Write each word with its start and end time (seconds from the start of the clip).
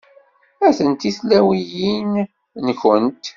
Atenti 0.67 1.09
tlawiyin-nwent. 1.17 3.25